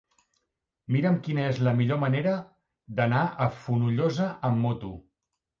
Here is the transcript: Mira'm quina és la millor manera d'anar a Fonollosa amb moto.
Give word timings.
Mira'm 0.95 1.19
quina 1.27 1.43
és 1.49 1.59
la 1.67 1.73
millor 1.81 2.01
manera 2.05 2.33
d'anar 3.01 3.21
a 3.47 3.51
Fonollosa 3.61 4.31
amb 4.51 4.65
moto. 4.67 4.95